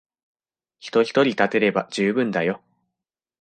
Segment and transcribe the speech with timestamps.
[0.79, 2.63] 人ひとり立てれば充分だよ。